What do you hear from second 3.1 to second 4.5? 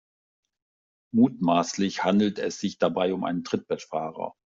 um einen Trittbrettfahrer.